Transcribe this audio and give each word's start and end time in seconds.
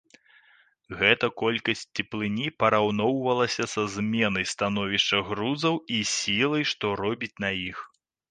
Гэта 1.01 1.25
колькасць 1.41 1.83
цеплыні 1.99 2.47
параўноўвалася 2.63 3.65
са 3.75 3.83
зменай 3.97 4.45
становішча 4.55 5.17
грузаў 5.29 5.75
і 5.99 6.03
сілай, 6.15 6.63
што 6.73 6.85
робіць 7.05 7.33
на 7.47 7.55
іх. 7.69 7.77